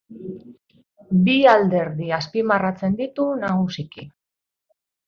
[1.27, 4.11] Bi alderdi azpimarratzen ditu nagusiki.